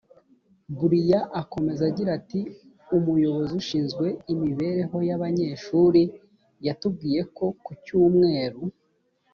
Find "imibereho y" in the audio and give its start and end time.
4.33-5.11